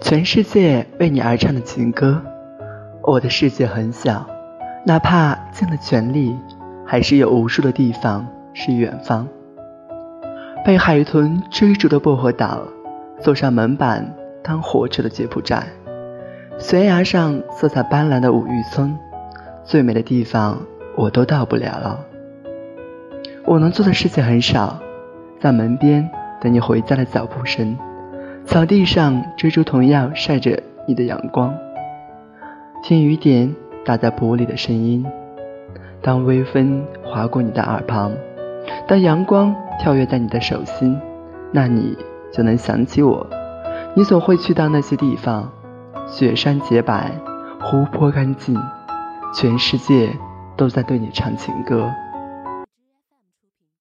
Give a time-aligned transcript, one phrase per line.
[0.00, 2.22] 全世界为你而唱的情歌。
[3.02, 4.24] 我的世界很小，
[4.86, 6.36] 哪怕尽了全力，
[6.86, 9.26] 还是有无数的地方是远方。
[10.64, 12.62] 被海豚追逐的薄荷岛，
[13.20, 15.66] 坐上门板当火车的柬埔寨，
[16.58, 18.96] 悬崖上色彩斑斓的五玉村，
[19.64, 20.58] 最美的地方
[20.96, 22.00] 我都到不了了。
[23.44, 24.78] 我能做的事情很少，
[25.40, 26.08] 在门边
[26.40, 27.76] 等你回家的脚步声。
[28.48, 31.54] 草地上追逐同样晒着你的阳光，
[32.82, 35.04] 听雨点打在玻璃的声音。
[36.00, 38.10] 当微风划过你的耳旁，
[38.86, 40.98] 当阳光跳跃在你的手心，
[41.52, 41.94] 那你
[42.32, 43.26] 就能想起我。
[43.94, 45.52] 你总会去到那些地方，
[46.06, 47.12] 雪山洁白，
[47.60, 48.58] 湖泊干净，
[49.34, 50.08] 全世界
[50.56, 51.86] 都在对你唱情歌。